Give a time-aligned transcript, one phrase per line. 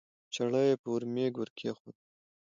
[0.33, 1.99] چړه یې په ورمېږ ورکېښوده